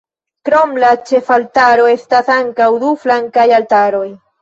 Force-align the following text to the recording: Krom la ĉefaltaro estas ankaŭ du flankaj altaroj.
Krom 0.47 0.73
la 0.83 0.89
ĉefaltaro 1.09 1.87
estas 1.93 2.35
ankaŭ 2.39 2.73
du 2.87 2.93
flankaj 3.07 3.49
altaroj. 3.63 4.07